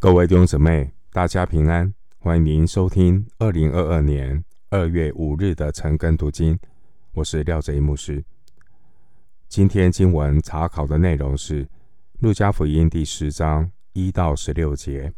[0.00, 1.92] 各位弟兄姊妹，大家平安！
[2.20, 6.56] 欢迎您收听二零二二年二月五日的晨更读经。
[7.14, 8.24] 我是廖哲一牧师。
[9.48, 11.64] 今天经文查考的内容是
[12.20, 15.08] 《路加福音》第十章一到十六节。《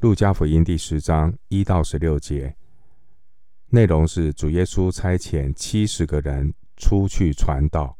[0.00, 2.54] 路加福音》第十章一到十六节
[3.70, 7.96] 内容是主耶稣差遣七十个人出去传道。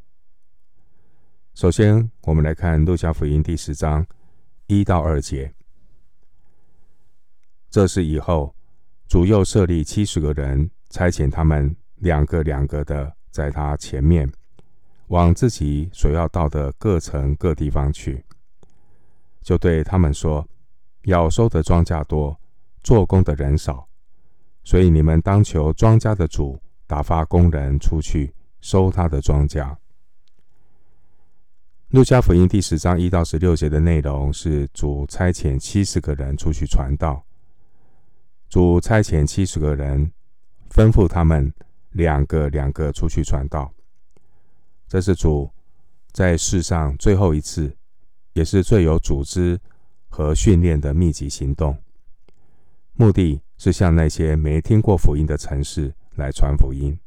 [1.54, 4.06] 首先，我们来看《路加福音》第十章。
[4.66, 5.52] 一到二节，
[7.70, 8.54] 这是以后
[9.06, 14.30] 主又设立七十个人，差遣他们两个两个的在他前面，
[15.08, 18.24] 往自己所要到的各城各地方去，
[19.42, 20.48] 就对他们说：
[21.02, 22.38] 要收的庄稼多，
[22.82, 23.86] 做工的人少，
[24.62, 29.76] 所以你们当求庄稼的主打发工人出去收他的庄稼。
[31.94, 37.24] 路加福音第十章一到十六节的内容是主差遣七十个人出去传道。
[38.48, 40.10] 主差遣七十个人，
[40.72, 41.54] 吩咐他们
[41.92, 43.72] 两个两个出去传道。
[44.88, 45.48] 这是主
[46.10, 47.72] 在世上最后一次，
[48.32, 49.56] 也是最有组织
[50.08, 51.78] 和训练的密集行动。
[52.94, 56.98] 目的是向那些没听过福音的城市来传福音。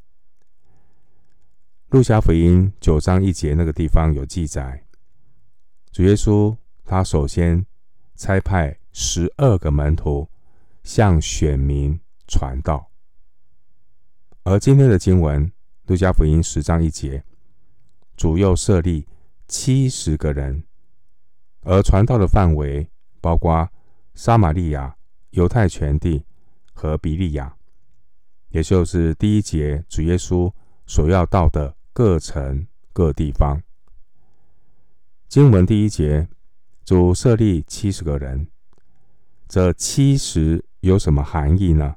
[1.90, 4.84] 路加福音九章一节那个地方有记载，
[5.90, 7.64] 主耶稣他首先
[8.14, 10.28] 差派十二个门徒
[10.82, 12.90] 向选民传道，
[14.42, 15.50] 而今天的经文
[15.86, 17.24] 路加福音十章一节，
[18.18, 19.08] 主又设立
[19.46, 20.62] 七十个人，
[21.62, 22.86] 而传道的范围
[23.18, 23.66] 包括
[24.14, 24.94] 撒玛利亚、
[25.30, 26.22] 犹太全地
[26.74, 27.56] 和比利亚，
[28.50, 30.52] 也就是第一节主耶稣
[30.86, 31.77] 所要到的。
[31.98, 33.60] 各城各地方，
[35.26, 36.28] 经文第一节，
[36.84, 38.46] 主设立七十个人，
[39.48, 41.96] 这七十有什么含义呢？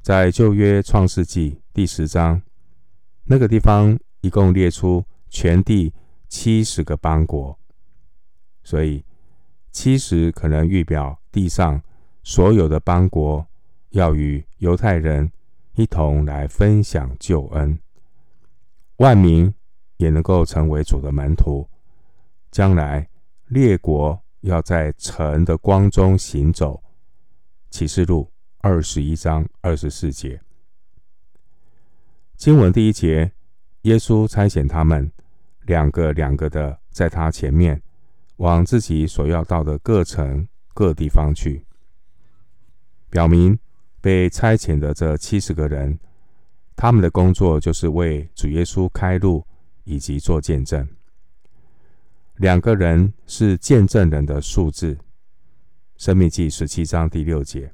[0.00, 2.40] 在旧约创世纪第十章
[3.24, 5.92] 那个地方，一共列出全地
[6.26, 7.58] 七十个邦国，
[8.64, 9.04] 所以
[9.70, 11.82] 七十可能预表地上
[12.22, 13.46] 所有的邦国
[13.90, 15.30] 要与犹太人
[15.74, 17.78] 一同来分享救恩。
[18.96, 19.52] 万民
[19.96, 21.68] 也能够成为主的门徒。
[22.50, 23.06] 将来
[23.46, 26.82] 列国要在城的光中行走。
[27.68, 28.30] 启示录
[28.60, 30.40] 二十一章二十四节。
[32.36, 33.30] 经文第一节，
[33.82, 35.12] 耶稣差遣他们
[35.62, 37.82] 两个两个的在他前面，
[38.36, 41.66] 往自己所要到的各城各地方去，
[43.10, 43.58] 表明
[44.00, 45.98] 被差遣的这七十个人。
[46.76, 49.44] 他们的工作就是为主耶稣开路，
[49.84, 50.86] 以及做见证。
[52.34, 54.94] 两个人是见证人的数字，
[55.96, 57.72] 《生命记》十七章第六节。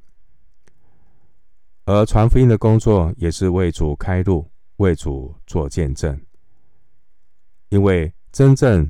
[1.83, 6.17] 而传福音的工作也是为主开路，为主做见证。
[7.67, 8.89] 因为真正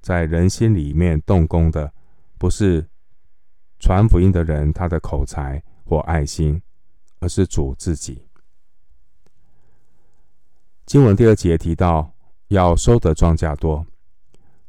[0.00, 1.92] 在人心里面动工的，
[2.38, 2.88] 不是
[3.80, 6.62] 传福音的人他的口才或爱心，
[7.18, 8.27] 而是主自己。
[10.88, 12.14] 经文第二节提到
[12.46, 13.86] 要收的庄稼多，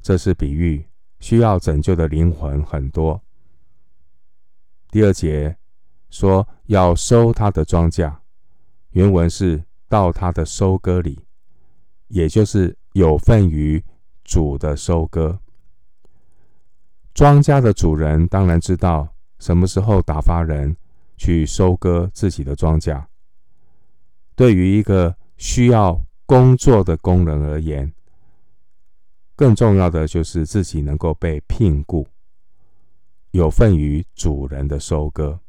[0.01, 0.85] 这是比喻
[1.21, 3.21] 需要拯救的灵魂很多。
[4.91, 5.55] 第二节
[6.09, 8.13] 说要收他的庄稼，
[8.89, 11.23] 原文是到他的收割里，
[12.09, 13.81] 也就是有份于
[14.25, 15.39] 主的收割。
[17.13, 19.07] 庄稼的主人当然知道
[19.39, 20.75] 什么时候打发人
[21.15, 23.05] 去收割自己的庄稼。
[24.35, 27.91] 对于一个需要工作的工人而言，
[29.35, 32.07] 更重要的就是自己能够被聘雇，
[33.31, 35.39] 有份于主人的收割，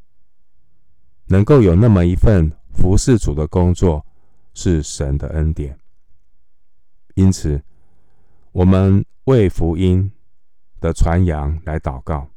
[1.26, 4.06] 能够有那么一份服侍主的工作，
[4.54, 5.78] 是神的恩典。
[7.12, 7.62] 因此，
[8.50, 10.10] 我们为福音
[10.80, 12.30] 的传扬来祷告，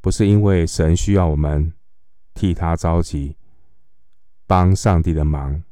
[0.00, 1.74] 不是因为神需要我们
[2.32, 3.36] 替他着急，
[4.46, 5.62] 帮上帝的忙。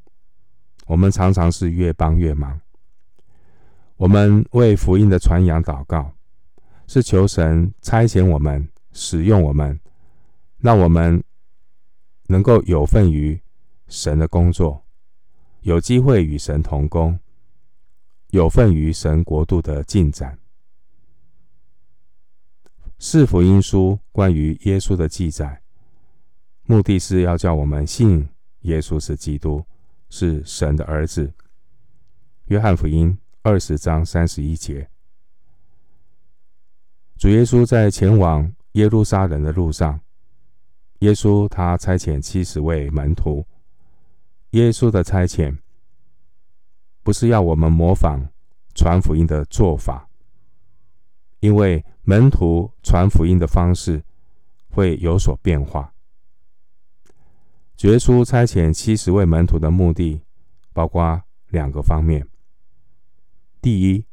[0.92, 2.60] 我们常常是越帮越忙。
[3.96, 6.12] 我们为福音的传扬祷告，
[6.86, 9.80] 是求神差遣我们、使用我们，
[10.58, 11.24] 让我们
[12.26, 13.40] 能够有份于
[13.88, 14.84] 神的工作，
[15.62, 17.18] 有机会与神同工，
[18.28, 20.38] 有份于神国度的进展。
[22.98, 25.62] 四福音书关于耶稣的记载，
[26.66, 28.28] 目的是要叫我们信
[28.60, 29.64] 耶稣是基督。
[30.12, 31.32] 是神的儿子。
[32.48, 34.86] 约翰福音二十章三十一节，
[37.16, 39.98] 主耶稣在前往耶路撒冷的路上，
[40.98, 43.46] 耶稣他差遣七十位门徒。
[44.50, 45.56] 耶稣的差遣
[47.02, 48.28] 不是要我们模仿
[48.74, 50.06] 传福音的做法，
[51.40, 54.02] 因为门徒传福音的方式
[54.68, 55.91] 会有所变化。
[57.82, 60.20] 主耶稣差遣七十位门徒的目的，
[60.72, 62.24] 包括两个方面：
[63.60, 64.06] 第一，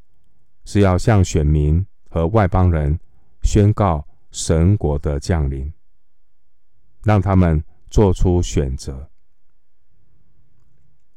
[0.66, 3.00] 是要向选民和外邦人
[3.44, 5.71] 宣告神国的降临，
[7.04, 9.07] 让他们做出选择。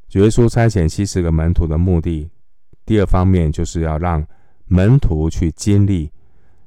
[0.07, 2.29] 主耶稣差遣七十个门徒的目的，
[2.85, 4.23] 第二方面就是要让
[4.65, 6.11] 门徒去经历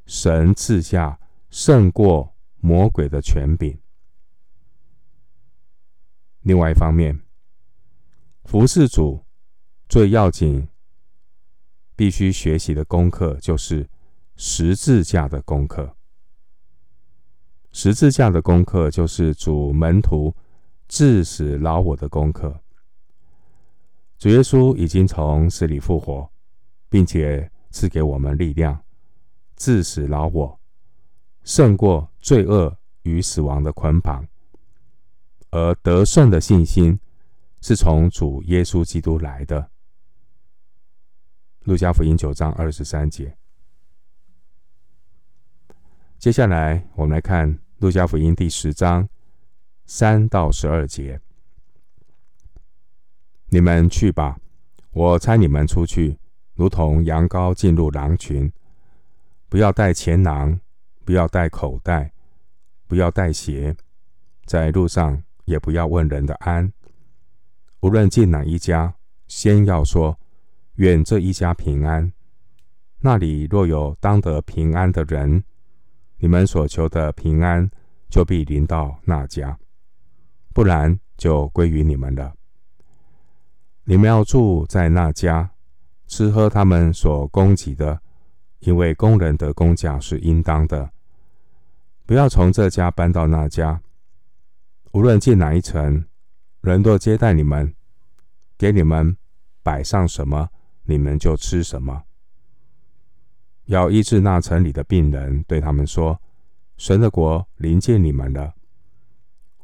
[0.04, 1.16] 神赐下
[1.48, 3.78] 胜过魔鬼的权柄。
[6.46, 7.20] 另外一方面，
[8.44, 9.24] 服侍主
[9.88, 10.68] 最要紧。
[11.96, 13.88] 必须学习的功课就是
[14.36, 15.96] 十字架的功课。
[17.72, 20.36] 十字架的功课就是主门徒
[20.88, 22.60] 致死老我的功课。
[24.18, 26.30] 主耶稣已经从死里复活，
[26.90, 28.78] 并且赐给我们力量，
[29.56, 30.60] 致死老我，
[31.44, 34.28] 胜过罪恶与死亡的捆绑。
[35.50, 36.98] 而得胜的信心
[37.60, 39.70] 是从主耶稣基督来的。
[41.64, 43.36] 路加福音九章二十三节。
[46.18, 49.08] 接下来，我们来看路加福音第十章
[49.84, 51.20] 三到十二节。
[53.48, 54.38] 你们去吧，
[54.92, 56.18] 我差你们出去，
[56.54, 58.52] 如同羊羔进入狼群。
[59.48, 60.58] 不要带钱囊，
[61.04, 62.12] 不要带口袋，
[62.88, 63.76] 不要带鞋，
[64.44, 66.70] 在路上也不要问人的安。
[67.80, 68.94] 无论进哪一家，
[69.26, 70.16] 先要说。
[70.76, 72.12] 愿这一家平安。
[72.98, 75.42] 那里若有当得平安的人，
[76.18, 77.70] 你们所求的平安
[78.10, 79.56] 就必临到那家；
[80.52, 82.34] 不然，就归于你们了。
[83.84, 85.50] 你们要住在那家，
[86.06, 87.98] 吃喝他们所供给的，
[88.58, 90.90] 因为工人得工价是应当的。
[92.04, 93.80] 不要从这家搬到那家。
[94.96, 96.06] 无论进哪一城，
[96.62, 97.74] 人若接待你们，
[98.56, 99.14] 给你们
[99.62, 100.48] 摆上什么。
[100.84, 102.04] 你们就吃什么。
[103.66, 106.18] 要医治那城里的病人，对他们说
[106.78, 108.54] ：“神的国临近你们了。”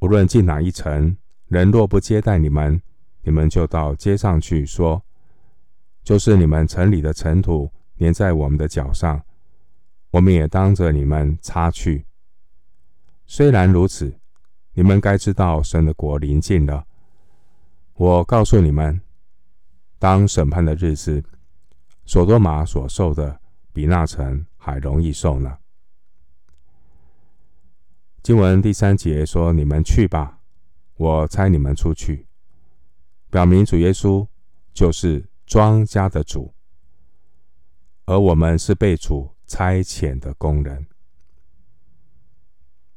[0.00, 2.82] 无论进哪一城，人若不接待你们，
[3.22, 5.02] 你们就到街上去说
[6.04, 9.24] ：“就是你们城里的尘土粘在我们的脚上，
[10.10, 12.04] 我们也当着你们擦去。”
[13.24, 14.12] 虽然如此，
[14.74, 16.86] 你们该知道神的国临近了。
[17.94, 19.00] 我告诉你们。
[19.98, 21.22] 当审判的日子，
[22.04, 23.40] 所多玛所受的
[23.72, 25.58] 比那城还容易受呢。
[28.20, 30.40] 经文第三节说：“你们去吧，
[30.96, 32.26] 我差你们出去。”
[33.30, 34.26] 表明主耶稣
[34.74, 36.52] 就是庄稼的主，
[38.06, 40.84] 而我们是被主差遣的工人。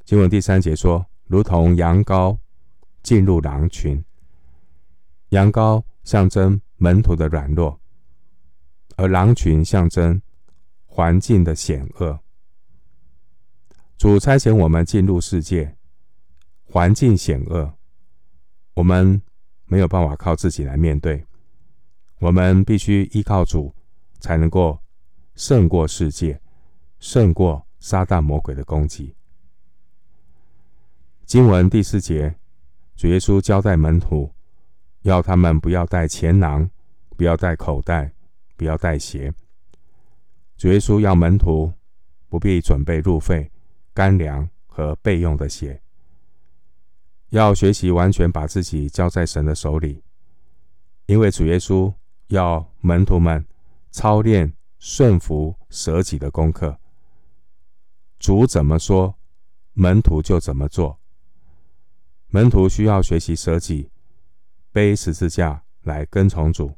[0.04, 2.38] 经文第三节说：“如同羊羔
[3.04, 4.04] 进入狼群，
[5.30, 7.80] 羊羔象征。”门徒的软弱，
[8.98, 10.22] 而狼群象征
[10.86, 12.20] 环境的险恶。
[13.98, 15.78] 主差遣我们进入世界，
[16.66, 17.74] 环境险恶，
[18.74, 19.22] 我们
[19.68, 21.26] 没有办法靠自己来面对，
[22.20, 23.74] 我们必须依靠主，
[24.20, 24.78] 才能够
[25.34, 26.42] 胜过世界，
[27.00, 29.16] 胜过撒旦魔鬼的攻击。
[31.26, 32.36] 经文第四节，
[32.96, 34.32] 主耶稣交代门徒。
[35.02, 36.70] 要他们不要带钱囊，
[37.18, 38.12] 不要带口袋，
[38.56, 39.34] 不要带鞋。
[40.56, 41.74] 主耶稣要门徒
[42.30, 43.52] 不必准备路费、
[43.94, 45.82] 干粮和备用的鞋，
[47.30, 50.04] 要学习完全把自己交在神的手里，
[51.08, 51.92] 因为主耶稣
[52.28, 53.46] 要门徒们
[53.92, 56.78] 操练顺服舍己的功课。
[58.20, 59.16] 主怎么说，
[59.74, 61.00] 门徒就怎么做。
[62.36, 63.90] 门徒需要学习舍己。
[64.74, 66.76] 背十字架来跟从主，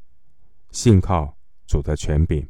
[0.70, 1.36] 信靠
[1.66, 2.48] 主的权柄。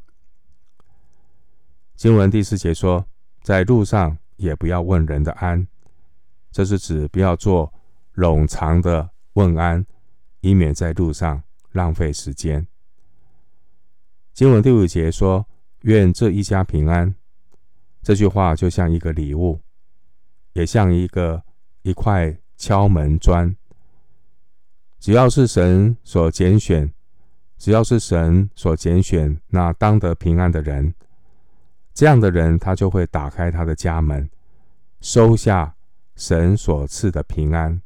[1.97, 3.03] 经文第四节说，
[3.41, 5.67] 在路上也不要问人的安，
[6.53, 7.73] 这是指不要做
[8.15, 9.87] 冗长的问安，
[10.43, 12.67] 以免在路上浪费时间。
[14.35, 15.49] 经文第五节说，
[15.81, 17.15] 愿这一家平安。
[18.03, 19.63] 这句话就像一个礼物，
[20.53, 21.43] 也像一个
[21.81, 23.57] 一块敲门砖。
[24.99, 26.93] 只要是神所拣选，
[27.57, 30.93] 只要是神所拣选那当得平安的人，
[31.95, 34.29] 这样的人，他就会打开他的家门，
[35.01, 35.75] 收下
[36.17, 37.81] 神所赐的平安。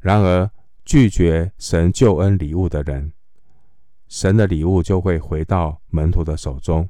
[0.00, 0.50] 然而，
[0.84, 3.12] 拒绝神救恩礼物的人，
[4.08, 6.86] 神的礼物就会回到门徒的手中，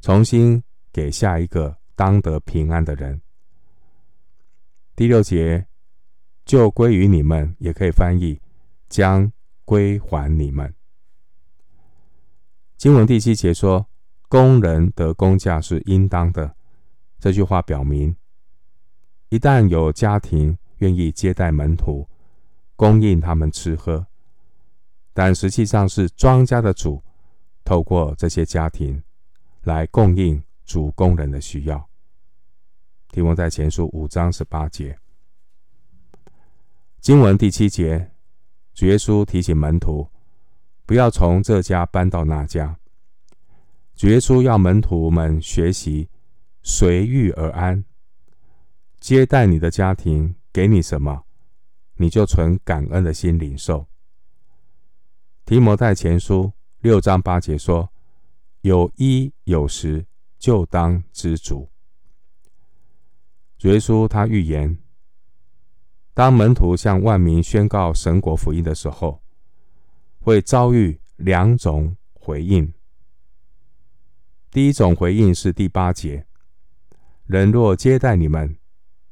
[0.00, 3.20] 重新给下一个当得平安的人。
[4.96, 5.66] 第六节，
[6.46, 8.40] 就归于你们，也可以翻译
[8.88, 9.30] 将
[9.66, 10.74] 归还你们。
[12.78, 13.86] 经文第七节说，
[14.30, 16.56] 工人得工价是应当的。
[17.18, 18.16] 这句话表明，
[19.28, 22.08] 一旦有家庭愿意接待门徒，
[22.74, 24.06] 供应他们吃喝，
[25.12, 27.02] 但实际上是庄家的主
[27.64, 29.02] 透过这些家庭
[29.64, 31.86] 来供应主工人的需要。
[33.16, 34.98] 提摩太前书五章十八节，
[37.00, 38.10] 经文第七节，
[38.74, 40.06] 主耶稣提醒门徒。
[40.84, 42.78] 不要从这家搬到那家。
[43.94, 46.10] 主耶稣要门徒们学习
[46.62, 47.82] 随遇而安，
[49.00, 51.24] 接待你的家庭给你什么，
[51.94, 53.86] 你就存感恩的心领受。
[55.46, 57.90] 提摩太前书六章八节说
[58.60, 60.04] ：“有衣有食，
[60.38, 61.70] 就当知足。”
[63.66, 64.78] 耶稣他预言，
[66.14, 69.20] 当门徒向万民宣告神国福音的时候，
[70.20, 72.72] 会遭遇两种回应。
[74.52, 76.26] 第一种回应是第八节：
[77.24, 78.56] 人若接待你们，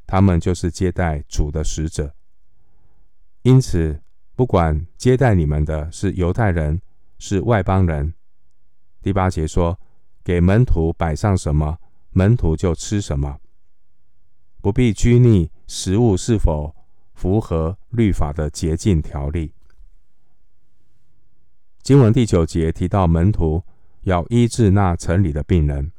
[0.06, 2.14] 他们就是接待主的使者。
[3.42, 4.00] 因此，
[4.37, 6.80] 不管接待你们的是犹太人，
[7.18, 8.14] 是外邦人。
[9.02, 9.76] 第八节说：
[10.23, 11.76] 给门徒摆上什么，
[12.11, 13.40] 门徒就吃什么，
[14.64, 16.75] 不必拘泥食物是否
[17.12, 19.52] 符合律法的洁净条例。
[21.83, 23.62] 经文第九节提到门徒
[24.04, 25.92] 要医治那城里的病人，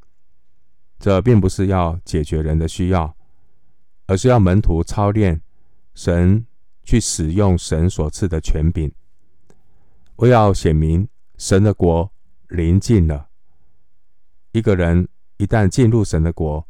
[0.98, 3.16] 这并不是要解决人的需要，
[4.08, 5.40] 而是要门徒操练
[5.94, 6.48] 神
[6.82, 8.92] 去使用神所赐的权柄，
[10.16, 11.08] 为要显明
[11.38, 12.12] 神的国
[12.48, 13.30] 临近了。
[14.54, 15.08] 一个人
[15.38, 16.68] 一旦进入神的国，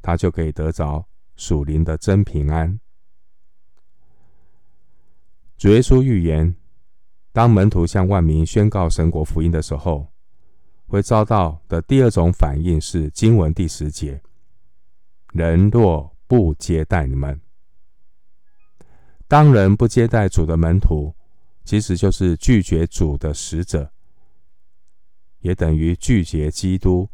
[0.00, 2.78] 他就可以得着属灵的真平安。
[5.56, 6.54] 主耶稣预言。
[7.32, 10.06] 当门徒向万民宣告神国福音的时候，
[10.86, 14.22] 会遭到的第二种反应是经文第十节：
[15.32, 17.40] 人若不接待你们，
[19.26, 21.12] 当人不接待主的门徒，
[21.64, 23.90] 其实就是拒绝主的使者，
[25.40, 27.10] 也等于拒绝基督、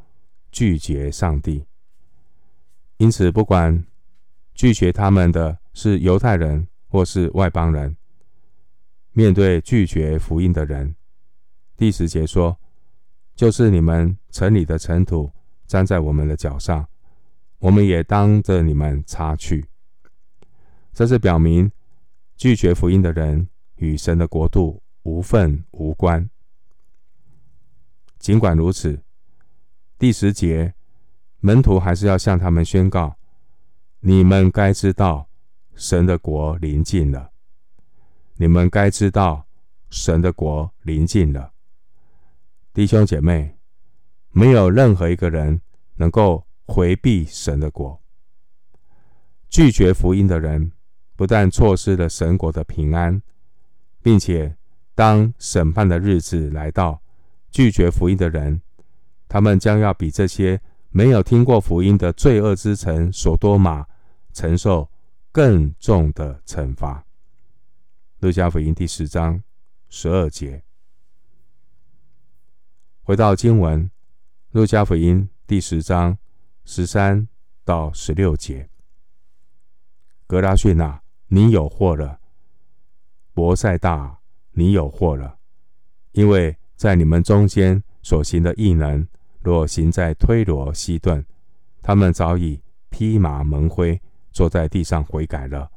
[0.52, 1.64] 拒绝上帝。
[2.98, 3.86] 因此，不管
[4.60, 7.96] 拒绝他们的是犹太人或是外邦人。
[9.12, 10.94] 面对拒绝福音的人，
[11.78, 12.60] 第十节说
[13.34, 15.32] ：“就是你们城里的尘土
[15.66, 16.86] 沾在我们的脚上，
[17.58, 19.64] 我们也当着你们擦去。”
[20.92, 21.72] 这是表明
[22.36, 26.28] 拒绝福音的人与神的国度无份无关。
[28.18, 29.02] 尽管如此，
[29.98, 30.74] 第十节
[31.38, 33.16] 门徒还是要向他们宣告
[34.00, 35.28] ：“你们该知道，
[35.74, 37.30] 神的国临近了。”
[38.36, 39.46] 你们该知道，
[39.90, 41.52] 神的国临近了。
[42.72, 43.58] 弟兄姐妹，
[44.30, 45.60] 没有任何一个人
[45.96, 48.00] 能够回避神的国。
[49.50, 50.72] 拒绝福音的人，
[51.16, 53.20] 不但错失了神国的平安，
[54.00, 54.56] 并且
[54.94, 57.02] 当审判的日子来到，
[57.50, 58.62] 拒绝福音的人，
[59.28, 63.84] 他们将要比这些没有听过福音的罪恶之城所多玛
[64.32, 64.90] 承受
[65.32, 67.04] 更重的惩罚。
[68.18, 69.42] 路加福音第十章
[69.88, 70.62] 十二节，
[73.02, 73.90] 回到经文，
[74.50, 76.18] 路加福音第十章
[76.64, 77.26] 十三
[77.64, 78.68] 到十六节。
[80.26, 82.20] 格拉逊纳，你有祸了；
[83.32, 84.20] 伯赛大，
[84.52, 85.38] 你有祸了，
[86.12, 89.08] 因为在你们中间所行的异能，
[89.40, 91.24] 若行在推罗、西顿，
[91.82, 94.00] 他们早已披麻蒙灰，
[94.32, 95.70] 坐在地上悔改了。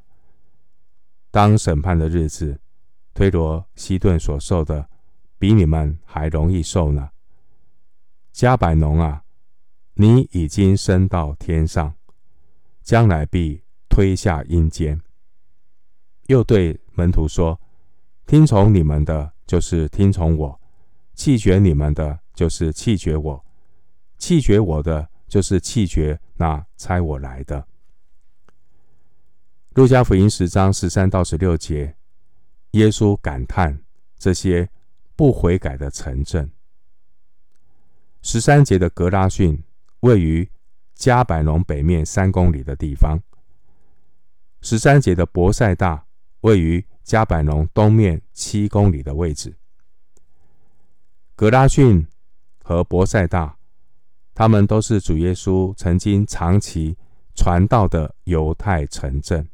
[1.31, 2.59] 当审判的日子，
[3.13, 4.89] 推罗、西顿所受的，
[5.37, 7.09] 比你们还容易受呢。
[8.33, 9.23] 迦百农啊，
[9.95, 11.95] 你已经升到天上，
[12.81, 15.01] 将来必推下阴间。
[16.27, 17.59] 又对门徒说：
[18.25, 20.59] 听从你们的，就是听从我；
[21.13, 23.43] 弃绝你们的，就是弃绝我；
[24.17, 27.67] 弃绝我的，就是弃绝那差我来的。
[29.75, 31.95] 路加福音十章十三到十六节，
[32.71, 33.79] 耶稣感叹
[34.19, 34.69] 这些
[35.15, 36.51] 不悔改的城镇。
[38.21, 39.63] 十三节的格拉逊
[40.01, 40.47] 位于
[40.93, 43.19] 加百农北面三公里的地方。
[44.61, 46.05] 十三节的伯赛大
[46.41, 49.55] 位于加百农东面七公里的位置。
[51.35, 52.05] 格拉逊
[52.63, 53.57] 和伯赛大，
[54.35, 56.95] 他们都是主耶稣曾经长期
[57.33, 59.49] 传道的犹太城镇。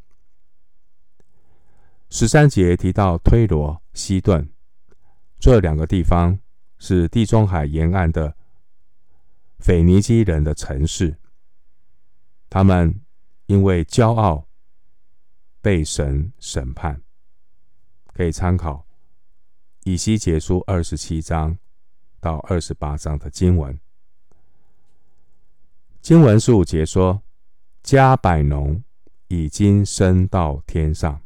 [2.12, 4.50] 十三节提到推罗、西顿
[5.40, 6.40] 这两个地方，
[6.80, 8.36] 是地中海沿岸的
[9.60, 11.18] 腓尼基人的城市。
[12.50, 13.00] 他们
[13.46, 14.48] 因为骄傲
[15.62, 17.00] 被神审判，
[18.14, 18.88] 可以参考
[19.84, 21.58] 以西结书二十七章
[22.20, 23.80] 到二十八章的经文。
[26.02, 27.22] 经文十五节说
[27.86, 28.84] ：“迦百农
[29.28, 31.22] 已经升到天上。”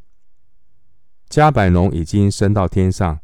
[1.28, 3.18] 加百农已经升到天上，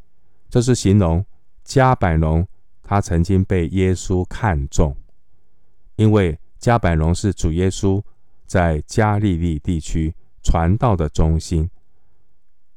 [0.49, 1.25] 这是形容
[1.62, 2.47] 加百农
[2.83, 4.97] 他曾经被耶稣看中，
[5.97, 8.02] 因为加百农是主耶稣
[8.47, 11.71] 在加利利地区传道的中心，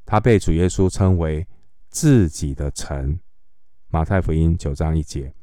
[0.05, 1.47] 他被主耶稣称为
[1.89, 3.19] 自己的城。
[3.89, 5.33] 马太福音九章一节。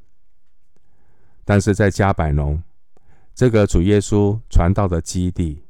[1.44, 2.62] 但是在加百农
[3.34, 5.64] 这个主耶稣传道的基地，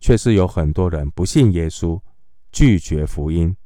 [0.00, 2.00] 却是有很多人不信耶稣。
[2.52, 3.56] 拒绝福音，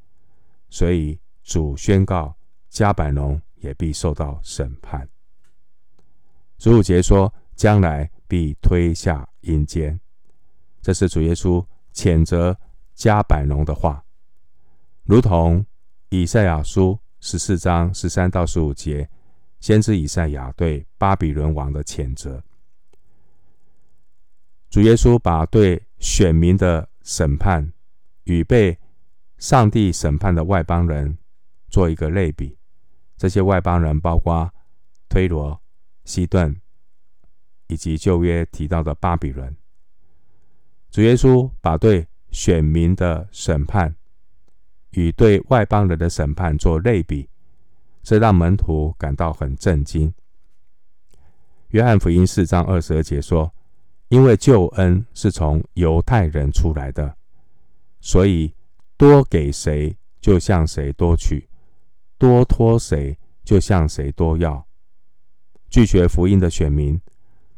[0.68, 2.36] 所以主宣告
[2.68, 5.08] 加百农也必受到审判。
[6.58, 9.98] 十五节说，将来必推下阴间，
[10.80, 12.58] 这是主耶稣谴责
[12.94, 14.04] 加百农的话，
[15.02, 15.64] 如同
[16.08, 19.08] 以赛亚书十四章十三到十五节，
[19.60, 22.42] 先知以赛亚对巴比伦王的谴责。
[24.70, 27.73] 主耶稣把对选民的审判。
[28.24, 28.78] 与被
[29.38, 31.16] 上帝审判的外邦人
[31.68, 32.56] 做一个类比，
[33.16, 34.52] 这些外邦人包括
[35.08, 35.60] 推罗、
[36.04, 36.60] 西顿，
[37.66, 39.54] 以及旧约提到的巴比伦。
[40.90, 43.94] 主耶稣把对选民的审判
[44.90, 47.28] 与对外邦人的审判做类比，
[48.02, 50.12] 这让门徒感到很震惊。
[51.70, 53.52] 约翰福音四章二十二节说
[54.08, 57.16] ：“因为救恩是从犹太人出来的。”
[58.06, 58.52] 所以，
[58.98, 61.48] 多给谁，就向谁多取；
[62.18, 64.62] 多托谁，就向谁多要。
[65.70, 67.00] 拒绝福音的选民，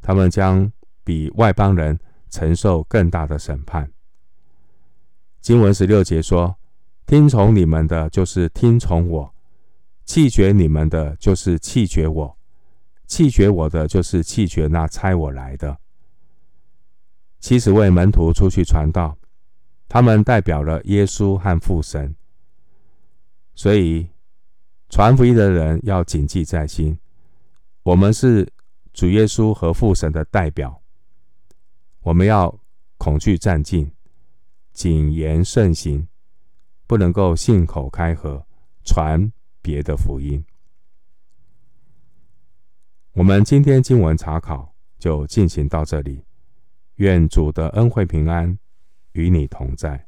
[0.01, 0.71] 他们将
[1.03, 1.99] 比外邦人
[2.31, 3.91] 承受更大的审判。
[5.41, 6.57] 经文十六节说
[7.07, 9.35] ：“听从你们的，就是听从我；
[10.05, 12.37] 弃绝你们的，就是弃绝我；
[13.09, 15.77] 弃绝我的，就是弃绝那差我来的。”
[17.41, 19.19] 七十位门徒出去传道。
[19.89, 22.15] 他们代表了耶稣和父神，
[23.55, 24.09] 所以
[24.89, 26.99] 传福音的人要谨记在心。
[27.83, 28.53] 我们是
[28.93, 30.83] 主耶稣和父神的代表，
[32.03, 32.59] 我们要
[32.99, 33.91] 恐惧战兢，
[34.73, 36.09] 谨言慎行，
[36.87, 38.45] 不能够信口开河
[38.85, 40.45] 传别的福音。
[43.13, 46.25] 我们今天经文查考就进行到这里，
[46.97, 48.59] 愿主的恩惠平安
[49.17, 50.07] 与你同在。